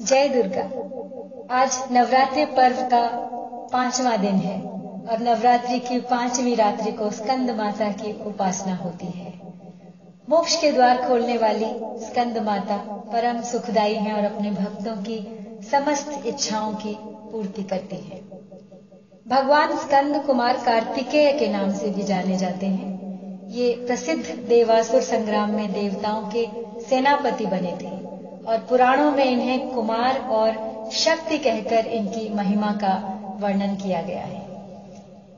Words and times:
जय 0.00 0.28
दुर्गा। 0.28 0.62
आज 1.54 1.76
नवरात्रि 1.92 2.44
पर्व 2.44 2.76
का 2.76 3.00
पांचवा 3.72 4.16
दिन 4.16 4.34
है 4.34 4.56
और 5.10 5.20
नवरात्रि 5.20 5.78
की 5.78 5.98
पांचवी 6.00 6.54
रात्रि 6.54 6.92
को 6.92 7.10
स्कंद 7.10 7.50
माता 7.50 7.90
की 7.92 8.12
उपासना 8.26 8.74
होती 8.76 9.06
है। 9.06 9.32
मोक्ष 10.28 10.60
के 10.60 10.72
द्वार 10.72 11.02
खोलने 11.08 11.36
वाली 11.38 11.68
स्कंद 12.06 12.38
माता 12.38 12.76
परम 13.12 13.40
सुखदाई 13.42 13.94
हैं 13.94 14.12
और 14.12 14.24
अपने 14.24 14.50
भक्तों 14.50 14.96
की 14.96 15.18
समस्त 15.70 16.26
इच्छाओं 16.26 16.74
की 16.74 16.96
पूर्ति 17.00 17.62
करती 17.62 17.96
है। 17.96 18.20
भगवान 19.26 19.76
स्कंद 19.76 20.22
कुमार 20.26 20.56
कार्तिकेय 20.56 21.32
के 21.32 21.48
नाम 21.48 21.72
से 21.72 21.90
भी 21.90 22.02
जाने 22.02 22.36
जाते 22.36 22.66
हैं। 22.66 23.48
ये 23.50 23.74
प्रसिद्ध 23.86 24.24
देवासुर 24.48 25.00
संग्राम 25.02 25.50
में 25.50 25.72
देवताओं 25.72 26.22
के 26.36 26.46
सेनापति 26.80 27.46
बने 27.46 27.76
थे। 27.80 28.13
और 28.48 28.58
पुराणों 28.58 29.10
में 29.10 29.24
इन्हें 29.24 29.74
कुमार 29.74 30.18
और 30.30 30.52
शक्ति 30.92 31.38
कहकर 31.38 31.86
इनकी 31.86 32.28
महिमा 32.28 32.72
का 32.72 32.94
वर्णन 33.40 33.76
किया 33.76 34.02
गया 34.02 34.22
है। 34.22 34.42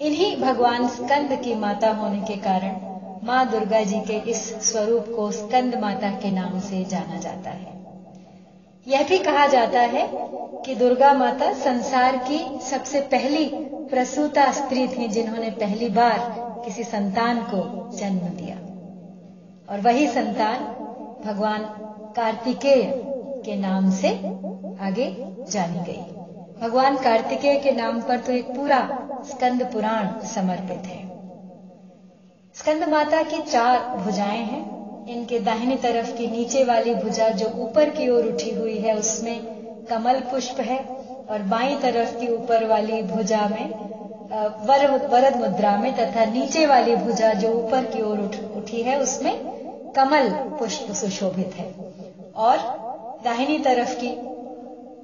इन्हीं 0.00 0.36
भगवान 0.36 0.88
स्कंद 0.88 1.36
की 1.44 1.54
माता 1.54 1.90
होने 1.90 2.20
के 2.20 2.36
कारण 2.36 2.76
माँ 3.26 3.50
दुर्गा 3.50 3.82
जी 3.82 4.00
के 4.00 4.30
इस 4.30 4.70
स्वरूप 4.70 5.12
को 5.16 5.30
स्कंद 5.30 5.74
माता 5.74 6.10
के 6.10 6.30
नाम 6.30 6.58
से 6.60 6.84
जाना 6.84 7.18
जाता 7.18 7.50
है। 7.50 7.76
यह 8.86 9.08
भी 9.08 9.18
कहा 9.18 9.46
जाता 9.46 9.80
है 9.80 10.06
कि 10.66 10.74
दुर्गा 10.74 11.12
माता 11.14 11.52
संसार 11.52 12.16
की 12.16 12.60
सबसे 12.60 13.00
पहली 13.00 13.44
प्रसूता 13.90 14.52
स्त्री 14.52 14.88
थी 14.88 15.08
जिन्होंने 15.08 15.50
पहली 15.50 15.88
बार 15.88 16.18
किसी 16.64 16.84
संतान 16.84 17.42
को 17.42 17.90
जन्म 17.96 18.28
दिया। 18.28 18.56
और 19.72 19.80
वही 19.80 20.06
संतान 20.06 20.58
भगवान 21.24 21.68
कार्तिकेय 22.14 22.84
के 23.44 23.54
नाम 23.56 23.90
से 23.90 24.10
आगे 24.78 25.06
जानी 25.46 25.80
गई। 25.80 26.04
भगवान 26.56 26.96
कार्तिकेय 26.98 27.56
के 27.56 27.72
नाम 27.72 28.00
पर 28.02 28.18
तो 28.18 28.32
एक 28.32 28.54
पूरा 28.54 28.80
स्कंद 29.24 29.64
पुराण 29.72 30.08
समर्पित 30.26 30.86
है। 30.86 31.02
स्कंद 32.56 32.84
माता 32.84 33.22
की 33.22 33.40
चार 33.40 33.88
भुजाएँ 33.96 34.42
हैं। 34.44 34.64
इनके 35.06 35.38
दाहिनी 35.40 35.76
तरफ़ 35.76 36.14
की 36.16 36.26
नीचे 36.28 36.62
वाली 36.64 36.94
भुजा 36.94 37.28
जो 37.32 37.48
ऊपर 37.58 37.90
की 37.90 38.08
ओर 38.08 38.26
उठी 38.26 38.52
हुई 38.52 38.78
है 38.78 38.94
उसमें 38.96 39.40
कमल 39.88 40.20
पुष्प 40.30 40.60
है 40.60 40.80
और 41.28 41.42
बाई 41.52 41.76
तरफ़ 41.76 42.18
की 42.18 42.28
ऊपर 42.28 42.64
वाली 42.64 43.02
भुजा 43.04 43.46
में 43.48 43.68
वर, 44.30 44.86
वरद 45.06 45.36
मुद्रा 45.36 45.76
में 45.76 45.92
तथा 45.94 46.24
नीचे 46.26 46.66
वाली 46.66 46.94
भुजा 46.96 47.32
जो 47.34 47.52
ऊपर 47.52 47.84
की 47.84 48.00
ओर 48.02 48.20
उठ, 48.20 48.36
उठी 48.54 48.82
है 48.82 48.98
उसमें 48.98 49.32
कमल 49.96 50.28
पुष्प 50.58 50.92
सुशोभित 50.92 51.54
है। 51.54 51.72
और 52.36 52.58
दाहिनी 53.24 53.58
तरफ़ 53.58 53.98
की 54.00 54.16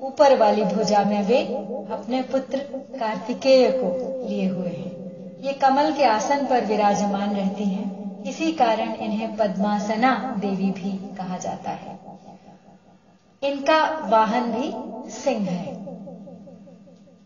ऊपर 0.00 0.36
वाली 0.36 0.64
भुजा 0.64 1.04
में 1.04 1.22
वे 1.22 1.40
अपने 1.90 2.22
पुत्र 2.22 2.58
कार्तिकेय 2.98 3.70
को 3.70 3.96
लिए 4.28 4.46
हुए 4.48 4.70
हैं। 4.70 4.92
ये 5.42 5.52
कमल 5.52 5.92
के 5.92 6.04
आसन 6.04 6.46
पर 6.46 6.64
विराजमान 6.64 7.34
रहती 7.34 7.64
हैं। 7.64 7.92
इसी 8.26 8.52
कारण 8.52 8.94
इन्हें 8.94 9.36
पद्मासना 9.36 10.14
देवी 10.36 10.70
भी 10.70 10.92
कहा 11.16 11.38
जाता 11.38 11.70
है। 11.70 11.98
इनका 13.42 13.82
वाहन 14.04 14.52
भी 14.52 14.74
सिंह 15.10 15.48
है। 15.48 15.72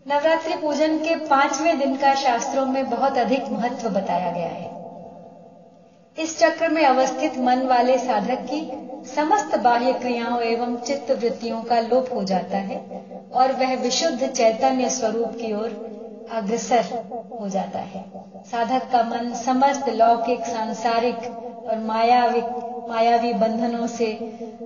नवरात्रि 0.07 0.57
पूजन 0.57 0.99
के 0.99 1.17
पाँचवें 1.17 1.79
दिन 1.79 1.97
का 1.97 2.15
शास्त्रों 2.15 2.67
में 2.67 2.91
बहुत 2.91 3.19
अधिक 3.19 3.53
महत्व 3.53 3.89
बताया 3.91 4.31
गया 4.31 4.49
है। 4.49 4.78
इस 6.19 6.39
चक्र 6.39 6.69
में 6.69 6.85
अवस्थित 6.85 7.37
मन 7.39 7.61
वाले 7.63 7.99
साधक 7.99 8.41
की 8.45 8.61
समस्त 9.07 9.57
बाह्य 9.57 9.93
क्रियाओं 9.93 10.41
एवं 10.43 10.77
चित्त 10.77 11.11
वृत्तियों 11.11 11.63
का 11.63 11.79
लोप 11.81 12.09
हो 12.15 12.23
जाता 12.25 12.59
है 12.61 12.79
और 13.33 13.53
वह 13.53 13.75
विशुद्ध 13.75 14.27
चैतन्य 14.29 14.89
स्वरूप 14.89 15.37
की 15.41 15.53
ओर 15.53 15.77
अग्रसर 16.31 16.85
हो 17.41 17.49
जाता 17.49 17.79
है। 17.79 18.03
साधक 18.51 18.91
का 18.93 19.03
मन 19.03 19.33
समस्त 19.35 19.89
लौकिक, 19.89 20.45
सांसारिक 20.45 21.19
और 21.69 21.79
मायाविक, 21.79 22.45
मायावी 22.89 23.33
बंधनों 23.35 23.87
से 23.87 24.13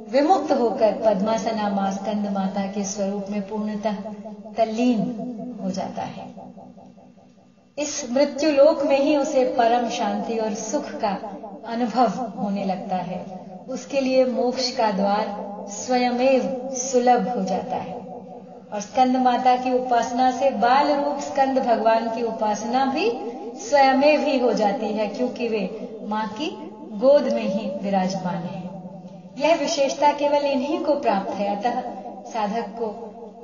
विमुक्त 0.09 0.53
होकर 0.53 0.93
पद्मासना 1.05 1.69
मास्कंद 1.69 2.29
माता 2.29 2.67
के 2.67 2.85
स्वरूप 2.85 3.31
में 3.31 3.41
पूर्णतः 3.49 3.97
तल्लीन 4.57 5.61
हो 5.62 5.71
जाता 5.71 6.03
है। 6.03 6.31
इस 7.79 8.11
मृत्यु 8.11 8.51
लोक 8.51 8.83
में 8.83 8.99
ही 9.01 9.17
उसे 9.17 9.45
परम 9.59 9.89
शांति 9.91 10.39
और 10.39 10.55
सुख 10.55 10.91
का 10.95 11.12
अनुभव 11.67 12.12
होने 12.43 12.65
लगता 12.65 12.97
है। 12.97 13.25
उसके 13.69 14.00
लिए 14.00 14.25
मोक्ष 14.25 14.71
का 14.71 14.91
द्वार 14.91 15.33
स्वयमेव 15.69 16.50
सुलभ 16.75 17.28
हो 17.37 17.43
जाता 17.45 17.77
है। 17.77 18.00
और 18.73 18.81
स्कंद 18.81 19.17
माता 19.17 19.56
की 19.56 19.71
उपासना 19.71 20.31
से 20.31 20.50
बाल 20.50 20.93
रूप 20.93 21.19
स्कंद 21.19 21.59
भगवान 21.59 22.09
की 22.11 22.23
उपासना 22.23 22.87
भी 22.87 23.09
स्वयमेव 23.59 24.21
ही 24.21 24.39
हो 24.39 24.53
जाती 24.53 24.93
है, 24.93 25.06
क्योंकि 25.09 25.49
वे 25.49 25.71
माँ 26.06 26.27
की 26.27 26.50
गोद 26.93 27.28
में 27.28 27.47
ही 27.47 27.71
विराजमान 27.83 28.43
है। 28.43 28.62
यह 29.39 29.55
विशेषता 29.55 30.12
केवल 30.12 30.47
इन्हीं 30.47 30.81
को 30.81 30.94
प्राप्त 30.94 31.34
है। 31.34 31.49
अतः 31.56 31.83
साधक 32.33 32.75
को 32.77 32.94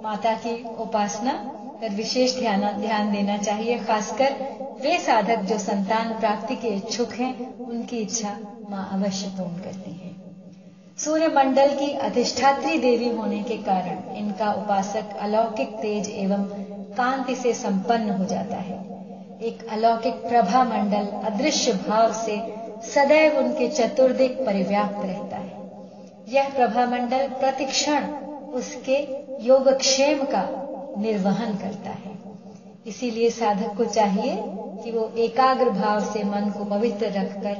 माता 0.02 0.34
की 0.34 0.64
उपासना 0.78 1.38
पर 1.82 1.88
विशेष 1.88 2.38
ध्यान 2.38 2.60
ध्यान 2.80 3.12
देना 3.12 3.36
चाहिए, 3.38 3.78
खासकर 3.78 4.36
वे 4.82 4.98
साधक 4.98 5.44
जो 5.44 5.58
संतान 5.58 6.18
प्राप्ति 6.20 6.56
के 6.56 6.68
इच्छुक 6.68 7.12
हैं, 7.12 7.34
उनकी 7.68 7.96
इच्छा 7.96 8.36
माँ 8.70 8.88
अवश्य 8.92 9.28
पूर्ण 9.28 9.58
करती 9.58 9.90
है। 9.90 10.16
सूर्य 10.98 11.28
मंडल 11.28 11.68
की 11.76 11.90
अधिष्ठात्री 11.92 12.78
देवी 12.78 13.08
होने 13.08 13.42
के 13.42 13.56
कारण 13.56 14.16
इनका 14.16 14.52
उपासक 14.52 15.16
अलौकिक 15.18 15.68
तेज 15.82 16.10
एवं 16.10 16.42
कांति 16.96 17.34
से 17.34 17.54
संपन्न 17.54 18.10
हो 18.10 18.24
जाता 18.24 18.56
है। 18.56 18.78
एक 19.40 19.66
अलौकिक 19.70 20.14
प्रभा 20.28 20.64
मंडल 20.64 21.08
अदृश्य 21.24 21.72
भाव 21.72 22.12
से 22.12 22.40
सदैव 22.94 23.38
उनके 23.38 23.68
चतुर्दिक 23.68 24.44
परिव्याप्त 24.46 25.04
रहता 25.04 25.36
है। 25.36 25.56
यह 26.28 26.48
प्रभा 26.48 26.86
मंडल 26.86 27.28
प्रतिक्षण 27.40 28.06
उसके 28.52 28.96
योगक्षेम 29.40 30.24
का 30.24 30.48
निर्वहन 30.98 31.56
करता 31.56 31.90
है। 31.90 32.18
इसीलिए 32.86 33.30
साधक 33.30 33.76
को 33.76 33.84
चाहिए 33.84 34.36
कि 34.84 34.90
वो 34.90 35.08
एकाग्र 35.16 35.70
भाव 35.70 36.00
से 36.12 36.24
मन 36.24 36.50
को 36.50 36.64
पवित्र 36.64 37.06
रखकर 37.06 37.56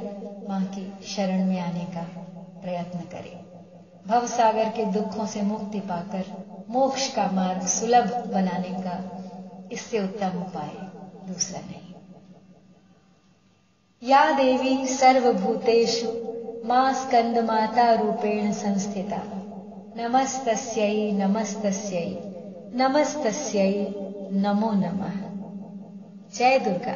माँ 0.48 0.64
की 0.64 1.06
शरण 1.06 1.44
में 1.44 1.60
आने 1.60 1.84
का 1.84 2.02
प्रयत्न 2.62 2.98
करे। 2.98 3.36
भव 4.06 4.26
सागर 4.26 4.68
के 4.68 4.84
दुखों 4.84 5.26
से 5.26 5.42
मुक्ति 5.42 5.80
पाकर 5.80 6.24
मोक्ष 6.70 7.14
का 7.14 7.30
मार्ग 7.30 7.62
सुलभ 7.62 8.30
बनाने 8.32 8.72
का 8.72 9.00
इससे 9.72 10.00
उत्तम 10.00 10.38
उपाय 10.38 10.72
दूसरा 11.28 11.60
नहीं। 11.60 11.94
या 14.02 14.32
देवी 14.32 14.86
सर्वभूतेषु 14.86 16.12
माँ 16.64 16.92
स्कंद 16.92 17.38
माता 17.38 17.94
रूपेण 17.94 18.52
संस्थिता। 18.52 19.22
नमस्तस्यै 19.96 21.12
नमस्तस्यै। 21.12 22.37
नमस्तस्यै 22.72 23.70
नमो 24.36 24.72
नमः। 24.72 25.14
जय 26.34 26.58
दुर्गा। 26.58 26.94